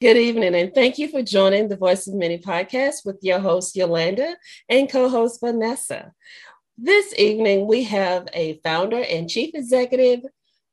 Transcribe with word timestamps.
Good 0.00 0.16
evening, 0.16 0.54
and 0.54 0.74
thank 0.74 0.96
you 0.96 1.08
for 1.08 1.20
joining 1.20 1.68
the 1.68 1.76
Voice 1.76 2.06
of 2.06 2.14
Many 2.14 2.38
podcast 2.38 3.04
with 3.04 3.18
your 3.20 3.38
host, 3.38 3.76
Yolanda, 3.76 4.34
and 4.66 4.90
co 4.90 5.10
host, 5.10 5.40
Vanessa. 5.40 6.14
This 6.78 7.12
evening, 7.18 7.66
we 7.66 7.84
have 7.84 8.26
a 8.32 8.58
founder 8.64 9.02
and 9.02 9.28
chief 9.28 9.50
executive 9.54 10.20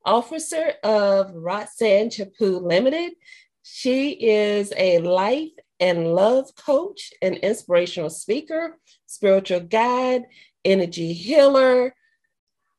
officer 0.05 0.75
of 0.81 1.33
Roxanne 1.35 2.09
Chaput 2.09 2.61
Limited. 2.61 3.15
She 3.63 4.11
is 4.11 4.71
a 4.77 4.99
life 4.99 5.51
and 5.81 6.15
love 6.15 6.49
coach, 6.55 7.11
an 7.21 7.33
inspirational 7.33 8.09
speaker, 8.09 8.77
spiritual 9.07 9.59
guide, 9.59 10.23
energy 10.63 11.11
healer. 11.11 11.93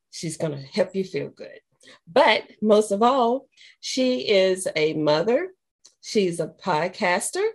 She's 0.09 0.37
going 0.37 0.53
to 0.53 0.65
help 0.73 0.95
you 0.95 1.03
feel 1.03 1.29
good. 1.29 1.59
But 2.11 2.41
most 2.59 2.89
of 2.89 3.03
all, 3.03 3.45
she 3.81 4.27
is 4.27 4.67
a 4.75 4.93
mother 4.93 5.49
She's 6.01 6.39
a 6.39 6.47
podcaster. 6.47 7.45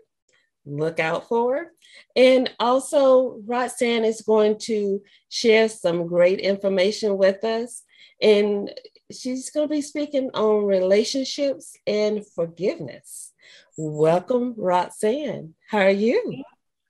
Look 0.67 0.99
out 0.99 1.29
for 1.29 1.57
her. 1.57 1.73
And 2.17 2.51
also, 2.59 3.41
Roxanne 3.47 4.05
is 4.05 4.23
going 4.23 4.59
to 4.61 5.03
share 5.29 5.69
some 5.69 6.07
great 6.07 6.41
information 6.41 7.19
with 7.19 7.45
us. 7.45 7.83
And 8.21 8.71
she's 9.13 9.51
going 9.51 9.69
to 9.69 9.75
be 9.75 9.83
speaking 9.83 10.31
on 10.35 10.65
relationships 10.65 11.77
and 11.87 12.27
forgiveness. 12.35 13.33
Welcome, 13.77 14.55
Roxanne. 14.57 15.55
How 15.69 15.81
are 15.81 15.91
you? 15.91 16.43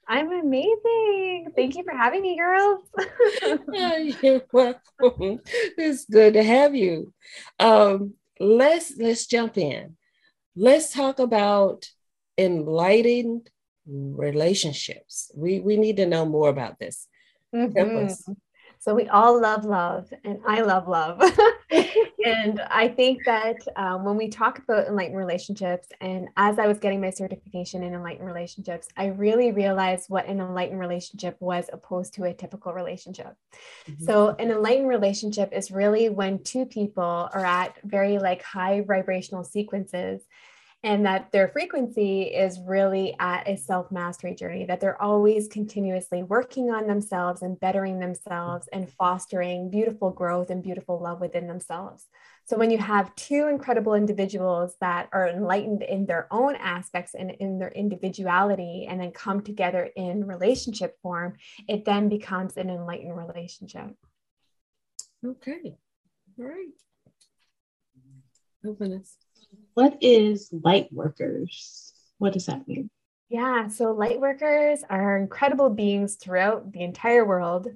I'm 0.07 0.31
amazing. 0.31 1.49
Thank 1.57 1.77
you 1.77 1.83
for 1.83 1.97
having 1.97 2.23
me, 2.23 2.37
girls. 2.37 2.85
You're 4.23 4.43
welcome. 4.53 5.41
It's 5.79 6.05
good 6.05 6.35
to 6.35 6.43
have 6.43 6.75
you. 6.75 7.13
Um, 7.59 8.15
let's 8.39 8.95
let's 8.99 9.27
jump 9.27 9.57
in 9.57 9.97
let's 10.57 10.93
talk 10.93 11.19
about 11.19 11.91
enlightened 12.39 13.51
relationships. 13.87 15.31
We 15.35 15.61
we 15.61 15.77
need 15.77 15.97
to 15.99 16.07
know 16.07 16.25
more 16.25 16.49
about 16.49 16.79
this. 16.79 17.07
Mm-hmm. 17.55 18.33
So 18.85 18.95
we 18.95 19.09
all 19.09 19.41
love 19.41 19.65
love, 19.65 20.13
and 20.25 20.41
I 20.47 20.61
love 20.61 20.89
love. 20.89 21.19
and 22.27 22.61
I 22.69 22.87
think 22.87 23.25
that 23.25 23.57
um, 23.77 24.05
when 24.05 24.15
we 24.15 24.29
talk 24.29 24.59
about 24.59 24.89
enlightened 24.89 25.17
relationships, 25.17 25.89
and 26.03 26.29
as 26.37 26.59
I 26.59 26.67
was 26.67 26.79
getting 26.79 27.01
my 27.01 27.09
certification 27.09 27.83
in 27.83 27.95
enlightened 27.95 28.27
relationships, 28.27 28.89
I 28.95 29.07
really 29.07 29.53
realized 29.53 30.11
what 30.11 30.27
an 30.27 30.39
enlightened 30.39 30.79
relationship 30.79 31.39
was 31.41 31.71
opposed 31.73 32.13
to 32.15 32.25
a 32.25 32.35
typical 32.35 32.75
relationship. 32.75 33.35
Mm-hmm. 33.89 34.05
So 34.05 34.37
an 34.39 34.51
enlightened 34.51 34.89
relationship 34.89 35.55
is 35.55 35.71
really 35.71 36.11
when 36.11 36.43
two 36.43 36.67
people 36.67 37.31
are 37.33 37.47
at 37.47 37.79
very 37.85 38.19
like 38.19 38.43
high 38.43 38.83
vibrational 38.83 39.45
sequences 39.45 40.21
and 40.85 41.07
that 41.07 41.33
their 41.33 41.49
frequency 41.49 42.25
is 42.25 42.61
really 42.61 43.17
at 43.19 43.49
a 43.49 43.57
self 43.57 43.91
mastery 43.91 44.35
journey, 44.35 44.67
that 44.67 44.81
they're 44.81 45.01
always 45.01 45.49
continuously 45.49 46.23
working 46.23 46.71
on 46.71 46.87
themselves 46.87 47.41
and 47.41 47.59
bettering 47.59 47.99
themselves 47.99 48.69
and 48.71 48.93
fostering 48.93 49.71
beautiful 49.71 50.11
growth 50.11 50.51
and 50.51 50.63
beautiful 50.63 51.01
love 51.01 51.23
within 51.23 51.47
themselves. 51.47 52.07
So, 52.45 52.59
when 52.59 52.71
you 52.71 52.77
have 52.77 53.17
two 53.17 53.49
incredible 53.49 53.95
individuals 53.95 54.77
that 54.83 55.09
are 55.15 55.27
enlightened 55.27 55.83
in 55.83 56.05
their 56.05 56.29
own 56.31 56.55
aspects 56.57 57.15
and 57.15 57.31
in 57.31 57.59
their 57.59 57.71
individuality, 57.71 58.87
and 58.87 59.01
then 59.01 59.11
come 59.11 59.41
together 59.41 59.89
in 59.97 60.27
relationship 60.27 60.99
form, 61.01 61.35
it 61.67 61.87
then 61.87 62.11
becomes 62.11 62.59
an 62.59 62.69
enlightened 62.69 63.17
relationship. 63.17 63.97
Okay. 65.25 65.77
All 66.39 66.45
right. 66.45 66.67
Openness 68.65 69.17
what 69.75 69.99
is 70.01 70.51
light 70.53 70.89
workers? 70.93 71.93
What 72.19 72.33
does 72.33 72.47
that 72.47 72.67
mean? 72.67 72.91
Yeah, 73.29 73.69
so 73.69 73.93
light 73.93 74.21
workers 74.21 74.85
are 74.89 75.19
incredible 75.19 75.71
beings 75.71 76.17
throughout 76.17 76.73
the 76.73 76.83
entire 76.83 77.25
world. 77.25 77.69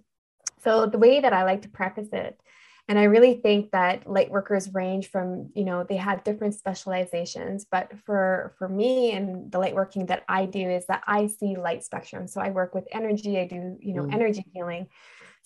So 0.63 0.87
the 0.87 0.99
way 0.99 1.21
that 1.21 1.33
I 1.33 1.45
like 1.45 1.63
to 1.63 1.69
preface 1.69 2.09
it, 2.13 2.39
and 2.87 2.99
I 2.99 3.05
really 3.05 3.35
think 3.35 3.73
that 3.73 4.09
light 4.09 4.31
workers 4.31 4.73
range 4.73 5.11
from, 5.11 5.51
you 5.55 5.65
know, 5.65 5.85
they 5.85 5.97
have 5.97 6.25
different 6.25 6.55
specializations, 6.55 7.67
but 7.71 7.93
for 8.07 8.55
for 8.59 8.69
me 8.69 9.13
and 9.13 9.53
the 9.53 9.59
light 9.59 9.75
working 9.75 10.07
that 10.07 10.25
I 10.29 10.47
do 10.47 10.71
is 10.71 10.87
that 10.87 11.03
I 11.07 11.27
see 11.27 11.57
light 11.57 11.85
spectrum. 11.85 12.27
So 12.29 12.41
I 12.41 12.51
work 12.51 12.75
with 12.75 12.89
energy, 12.93 13.39
I 13.39 13.47
do, 13.47 13.77
you 13.81 13.95
know, 13.95 14.05
mm. 14.05 14.15
energy 14.15 14.45
healing. 14.55 14.87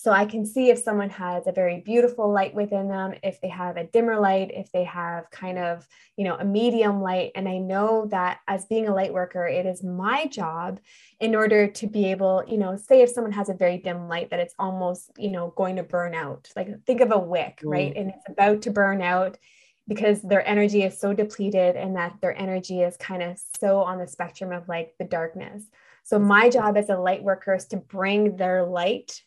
So 0.02 0.10
I 0.10 0.24
can 0.24 0.44
see 0.44 0.68
if 0.70 0.80
someone 0.80 1.10
has 1.10 1.46
a 1.46 1.52
very 1.52 1.80
beautiful 1.80 2.28
light 2.28 2.52
within 2.56 2.88
them, 2.88 3.14
if 3.22 3.40
they 3.40 3.50
have 3.50 3.76
a 3.76 3.84
dimmer 3.84 4.18
light, 4.18 4.50
if 4.52 4.72
they 4.72 4.82
have 4.82 5.30
kind 5.30 5.60
of, 5.60 5.86
you 6.16 6.24
know, 6.24 6.34
a 6.34 6.44
medium 6.44 7.00
light. 7.00 7.30
And 7.36 7.48
I 7.48 7.58
know 7.58 8.06
that 8.06 8.40
as 8.48 8.64
being 8.64 8.88
a 8.88 8.94
light 8.96 9.12
worker, 9.12 9.46
it 9.46 9.64
is 9.64 9.84
my 9.84 10.26
job 10.26 10.80
in 11.20 11.36
order 11.36 11.68
to 11.68 11.86
be 11.86 12.06
able, 12.10 12.42
you 12.48 12.58
know, 12.58 12.76
say 12.76 13.02
if 13.02 13.10
someone 13.10 13.30
has 13.30 13.48
a 13.48 13.54
very 13.54 13.78
dim 13.78 14.08
light 14.08 14.30
that 14.30 14.40
it's 14.40 14.56
almost, 14.58 15.12
you 15.18 15.30
know, 15.30 15.54
going 15.56 15.76
to 15.76 15.84
burn 15.84 16.16
out. 16.16 16.50
Like 16.56 16.84
think 16.84 17.00
of 17.00 17.12
a 17.12 17.18
wick, 17.18 17.60
mm. 17.62 17.70
right? 17.70 17.92
And 17.94 18.10
it's 18.10 18.28
about 18.28 18.62
to 18.62 18.72
burn 18.72 19.02
out 19.02 19.38
because 19.86 20.20
their 20.20 20.44
energy 20.44 20.82
is 20.82 20.98
so 20.98 21.12
depleted 21.12 21.76
and 21.76 21.94
that 21.94 22.16
their 22.20 22.36
energy 22.36 22.82
is 22.82 22.96
kind 22.96 23.22
of 23.22 23.40
so 23.60 23.78
on 23.82 24.00
the 24.00 24.08
spectrum 24.08 24.50
of 24.50 24.66
like 24.66 24.96
the 24.98 25.04
darkness. 25.04 25.62
So 26.02 26.18
my 26.18 26.50
job 26.50 26.76
as 26.76 26.88
a 26.88 26.98
light 26.98 27.22
worker 27.22 27.54
is 27.54 27.66
to 27.66 27.76
bring 27.76 28.34
their 28.34 28.66
light 28.66 29.22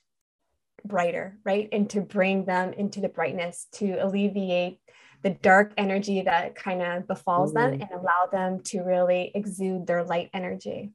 brighter, 0.88 1.38
right? 1.44 1.68
And 1.72 1.90
to 1.92 2.02
bring 2.02 2.46
them 2.46 2.74
into 2.74 3.02
the 3.02 3.10
brightness 3.10 3.68
to 3.74 3.94
alleviate 4.04 4.80
the 5.26 5.32
dark 5.32 5.74
energy 5.76 6.22
that 6.22 6.54
kind 6.56 6.84
of 6.84 7.08
befalls 7.08 7.52
mm-hmm. 7.52 7.72
them 7.72 7.82
and 7.82 8.00
allow 8.00 8.28
them 8.32 8.62
to 8.62 8.82
really 8.82 9.32
exude 9.34 9.88
their 9.88 10.04
light 10.04 10.30
energy. 10.34 10.92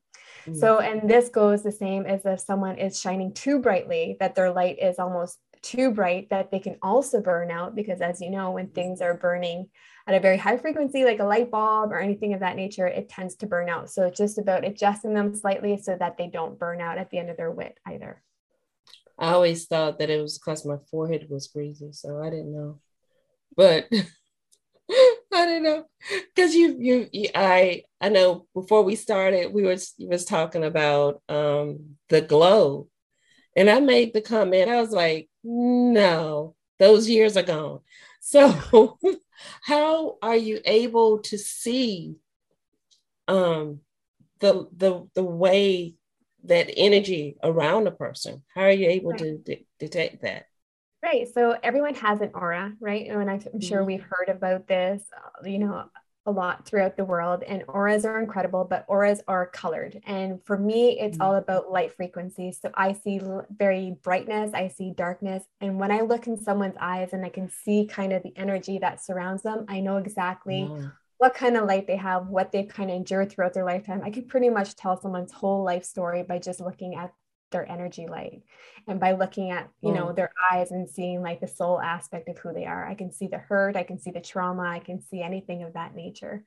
Mm-hmm. 0.47 0.55
So, 0.55 0.78
and 0.78 1.11
this 1.11 1.28
goes 1.28 1.65
the 1.65 1.73
same 1.73 2.06
as 2.06 2.25
if 2.25 2.39
someone 2.39 2.78
is 2.78 3.01
shining 3.01 3.34
too 3.34 3.59
brightly, 3.59 4.17
that 4.21 4.37
their 4.37 4.53
light 4.53 4.78
is 4.81 5.01
almost 5.01 5.39
too 5.62 5.91
bright, 5.91 6.31
that 6.31 6.53
they 6.53 6.61
can 6.61 6.77
also 6.81 7.21
burn 7.21 7.51
out. 7.51 7.75
Because 7.75 8.01
as 8.01 8.21
you 8.21 8.31
know, 8.31 8.53
when 8.53 8.69
things 8.69 9.01
are 9.01 9.15
burning 9.15 9.69
at 10.07 10.15
a 10.15 10.21
very 10.21 10.37
high 10.37 10.57
frequency, 10.57 11.05
like 11.05 11.19
a 11.19 11.25
light 11.25 11.51
bulb 11.51 11.91
or 11.91 11.99
anything 11.99 12.33
of 12.33 12.41
that 12.41 12.57
nature, 12.57 12.87
it 12.87 13.09
tends 13.09 13.34
to 13.37 13.47
burn 13.47 13.69
out. 13.69 13.91
So, 13.91 14.07
it's 14.07 14.19
just 14.19 14.39
about 14.39 14.65
adjusting 14.65 15.12
them 15.12 15.34
slightly 15.34 15.77
so 15.77 15.97
that 15.99 16.17
they 16.17 16.28
don't 16.28 16.57
burn 16.57 16.81
out 16.81 16.99
at 16.99 17.11
the 17.11 17.19
end 17.19 17.31
of 17.31 17.37
their 17.37 17.51
wit 17.51 17.78
either. 17.84 18.22
I 19.19 19.33
always 19.33 19.67
thought 19.67 19.99
that 19.99 20.11
it 20.11 20.21
was 20.21 20.39
because 20.39 20.65
my 20.65 20.77
forehead 20.91 21.27
was 21.28 21.49
greasy, 21.49 21.93
so 21.93 22.23
I 22.23 22.31
didn't 22.31 22.53
know. 22.55 22.81
But 23.56 23.89
I 25.33 25.47
don't 25.47 25.62
know 25.62 25.84
because 26.34 26.55
you, 26.55 26.77
you, 26.78 27.09
you, 27.12 27.28
I, 27.34 27.83
I 28.01 28.09
know 28.09 28.47
before 28.55 28.83
we 28.83 28.97
started, 28.97 29.53
we 29.53 29.62
was 29.62 29.95
was 29.99 30.25
talking 30.25 30.65
about 30.65 31.23
um 31.28 31.97
the 32.09 32.21
glow, 32.21 32.89
and 33.56 33.71
I 33.71 33.81
made 33.81 34.12
the 34.15 34.23
comment. 34.23 34.71
I 34.71 34.81
was 34.81 34.91
like, 34.91 35.28
no, 35.45 36.55
those 36.78 37.09
years 37.09 37.37
are 37.37 37.43
gone. 37.43 37.81
So, 38.21 38.99
how 39.62 40.19
are 40.22 40.37
you 40.37 40.61
able 40.65 41.21
to 41.21 41.39
see 41.39 42.17
um 43.28 43.81
the 44.41 44.67
the 44.77 45.09
the 45.15 45.22
way 45.22 45.95
that 46.45 46.71
energy 46.77 47.37
around 47.43 47.87
a 47.87 47.93
person? 47.93 48.43
How 48.55 48.62
are 48.62 48.71
you 48.71 48.89
able 48.89 49.11
right. 49.11 49.21
to 49.21 49.39
de- 49.39 49.67
detect 49.78 50.23
that? 50.23 50.47
Right. 51.03 51.27
So 51.33 51.56
everyone 51.62 51.95
has 51.95 52.21
an 52.21 52.33
aura, 52.34 52.75
right? 52.81 53.06
And 53.09 53.31
I'm 53.31 53.61
sure 53.61 53.78
mm-hmm. 53.78 53.87
we've 53.87 54.03
heard 54.03 54.28
about 54.28 54.67
this, 54.69 55.03
uh, 55.17 55.49
you 55.49 55.59
know, 55.59 55.84
a 56.27 56.31
lot 56.31 56.67
throughout 56.67 56.97
the 56.99 57.05
world. 57.05 57.43
And 57.43 57.65
auras 57.69 58.05
are 58.05 58.21
incredible, 58.21 58.67
but 58.69 58.84
auras 58.87 59.23
are 59.27 59.47
colored. 59.47 60.03
And 60.06 60.45
for 60.45 60.59
me, 60.59 61.01
it's 61.01 61.17
mm-hmm. 61.17 61.23
all 61.23 61.37
about 61.37 61.73
light 61.73 61.95
frequencies. 61.95 62.59
So 62.61 62.71
I 62.75 62.93
see 62.93 63.21
very 63.51 63.97
brightness, 64.03 64.51
I 64.53 64.69
see 64.69 64.93
darkness. 64.95 65.43
And 65.62 65.78
when 65.78 65.91
I 65.91 66.03
look 66.03 66.27
in 66.27 66.37
someone's 66.37 66.77
eyes 66.78 67.15
and 67.15 67.25
I 67.25 67.31
can 67.31 67.49
see 67.49 67.87
kind 67.87 68.12
of 68.12 68.22
the 68.22 68.37
energy 68.37 68.78
that 68.78 69.03
surrounds 69.03 69.43
them, 69.43 69.65
I 69.69 69.81
know 69.81 69.97
exactly 69.97 70.71
what 71.20 71.34
kind 71.34 71.54
of 71.58 71.66
light 71.66 71.86
they 71.86 71.97
have, 71.97 72.28
what 72.28 72.50
they've 72.50 72.66
kind 72.66 72.91
of 72.91 72.97
endured 72.97 73.31
throughout 73.31 73.53
their 73.53 73.66
lifetime. 73.66 74.00
I 74.03 74.08
can 74.08 74.25
pretty 74.25 74.48
much 74.48 74.74
tell 74.74 74.98
someone's 74.98 75.30
whole 75.30 75.62
life 75.62 75.84
story 75.84 76.22
by 76.22 76.39
just 76.39 76.62
looking 76.62 76.95
at 76.95 77.12
their 77.50 77.71
energy 77.71 78.06
light 78.06 78.42
and 78.89 78.98
by 78.98 79.12
looking 79.12 79.50
at 79.50 79.68
you 79.83 79.92
know 79.92 80.06
mm. 80.06 80.16
their 80.16 80.30
eyes 80.50 80.71
and 80.71 80.89
seeing 80.89 81.21
like 81.21 81.41
the 81.41 81.47
soul 81.47 81.78
aspect 81.80 82.28
of 82.28 82.39
who 82.39 82.53
they 82.53 82.65
are 82.65 82.86
i 82.86 82.95
can 82.95 83.10
see 83.10 83.27
the 83.27 83.39
hurt 83.39 83.74
i 83.74 83.83
can 83.83 83.98
see 83.98 84.12
the 84.12 84.21
trauma 84.21 84.62
i 84.62 84.78
can 84.78 85.03
see 85.03 85.21
anything 85.21 85.65
of 85.65 85.72
that 85.72 85.97
nature 85.97 86.45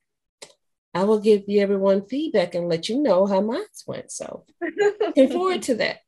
I 0.94 1.02
will 1.02 1.19
give 1.19 1.43
you 1.49 1.61
everyone 1.61 2.06
feedback 2.06 2.55
and 2.55 2.69
let 2.69 2.88
you 2.88 3.02
know 3.02 3.26
how 3.26 3.40
mine 3.40 3.64
went. 3.87 4.12
So 4.12 4.44
looking 5.00 5.28
forward 5.28 5.62
to 5.62 5.75
that. 5.75 6.00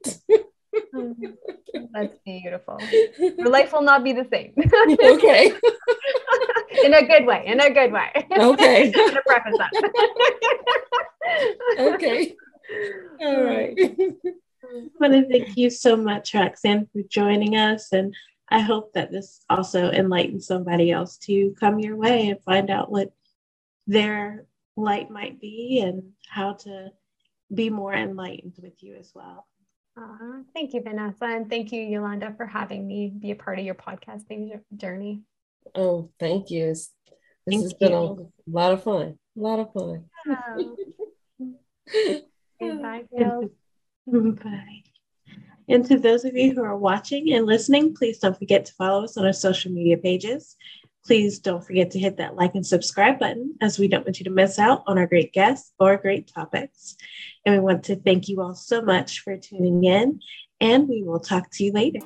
That's 1.93 2.19
beautiful. 2.25 2.79
Your 3.19 3.49
life 3.49 3.73
will 3.73 3.83
not 3.83 4.05
be 4.05 4.13
the 4.13 4.27
same. 4.33 4.53
okay. 5.15 5.53
in 6.85 6.95
a 6.95 7.05
good 7.05 7.27
way. 7.27 7.43
In 7.47 7.61
a 7.61 7.71
good 7.71 7.93
way. 7.93 8.11
Okay. 8.33 8.93
to 8.93 9.23
preface 9.27 9.59
that. 9.59 9.73
okay. 11.79 12.37
All 13.21 13.43
right. 13.43 13.75
I 13.79 14.89
want 15.01 15.13
to 15.15 15.29
thank 15.29 15.57
you 15.57 15.71
so 15.71 15.97
much, 15.97 16.35
Roxanne, 16.35 16.89
for 16.93 17.03
joining 17.09 17.57
us 17.57 17.93
and 17.93 18.15
I 18.49 18.61
hope 18.61 18.93
that 18.95 19.11
this 19.11 19.41
also 19.51 19.91
enlightens 19.91 20.47
somebody 20.47 20.91
else 20.91 21.19
to 21.19 21.55
come 21.59 21.81
your 21.81 21.97
way 21.97 22.29
and 22.29 22.43
find 22.43 22.71
out 22.71 22.91
what 22.91 23.13
their 23.87 24.47
light 24.77 25.11
might 25.11 25.41
be 25.41 25.81
and 25.85 26.13
how 26.29 26.55
to 26.55 26.91
be 27.53 27.71
more 27.71 27.95
enlightened 27.95 28.57
with 28.63 28.83
you 28.83 28.95
as 28.97 29.11
well. 29.15 29.47
Uh, 29.97 30.43
thank 30.55 30.75
you, 30.75 30.83
Vanessa. 30.83 31.25
And 31.25 31.49
thank 31.49 31.73
you, 31.73 31.81
Yolanda, 31.83 32.35
for 32.37 32.47
having 32.47 32.87
me 32.87 33.13
be 33.19 33.31
a 33.31 33.37
part 33.37 33.59
of 33.59 33.65
your 33.65 33.75
podcasting 33.75 34.61
journey. 34.77 35.23
Oh, 35.75 36.11
thank 36.21 36.51
you. 36.51 36.67
This 36.67 36.93
thank 37.49 37.63
has 37.63 37.73
you. 37.73 37.79
been 37.81 37.93
a 37.95 38.17
lot 38.47 38.73
of 38.73 38.83
fun. 38.83 39.19
A 39.37 39.41
lot 39.41 39.59
of 39.59 39.73
fun. 39.73 40.05
bye, 42.61 43.05
Bye. 44.07 44.65
And 45.77 45.85
to 45.89 45.99
those 45.99 46.25
of 46.25 46.35
you 46.35 46.55
who 46.55 46.65
are 46.65 46.75
watching 46.75 47.35
and 47.35 47.45
listening, 47.45 47.95
please 47.95 48.19
don't 48.19 48.35
forget 48.35 48.65
to 48.65 48.73
follow 48.73 49.05
us 49.05 49.19
on 49.19 49.27
our 49.27 49.33
social 49.35 49.71
media 49.71 49.99
pages. 49.99 50.57
Please 51.05 51.39
don't 51.39 51.63
forget 51.63 51.91
to 51.91 51.99
hit 51.99 52.17
that 52.17 52.35
like 52.35 52.55
and 52.55 52.67
subscribe 52.67 53.19
button 53.19 53.57
as 53.61 53.79
we 53.79 53.87
don't 53.87 54.07
want 54.07 54.19
you 54.19 54.25
to 54.25 54.31
miss 54.31 54.59
out 54.59 54.85
on 54.87 54.97
our 54.97 55.07
great 55.07 55.35
guests 55.35 55.75
or 55.79 55.99
great 55.99 56.33
topics. 56.35 56.97
And 57.45 57.55
we 57.55 57.61
want 57.61 57.85
to 57.85 57.97
thank 57.97 58.27
you 58.27 58.41
all 58.41 58.55
so 58.55 58.81
much 58.81 59.21
for 59.21 59.37
tuning 59.37 59.85
in, 59.85 60.21
and 60.63 60.89
we 60.89 61.03
will 61.03 61.21
talk 61.21 61.51
to 61.51 61.65
you 61.65 61.73
later. 61.73 62.01